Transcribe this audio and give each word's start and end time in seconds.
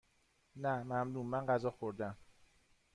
نه 0.63 0.83
ممنون، 0.83 1.25
من 1.25 1.45
غذا 1.45 1.71
خوردهام. 1.71 2.17